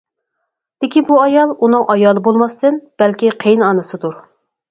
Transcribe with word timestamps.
لېكىن 0.83 1.03
بۇ 1.09 1.17
ئايال 1.25 1.51
ئۇنىڭ 1.67 1.83
ئايالى 1.95 2.23
بولماستىن، 2.29 2.79
بەلكى 3.03 3.29
قېيىن 3.45 3.65
ئانىسىدۇر. 3.67 4.19